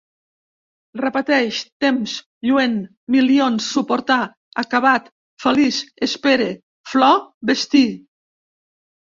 [1.01, 2.15] Repeteix: temps,
[2.47, 2.79] lluent,
[3.17, 4.19] milions, suportar,
[4.63, 5.13] acabat,
[5.45, 6.51] feliç, espere,
[6.95, 7.17] flor,
[7.53, 7.87] vestir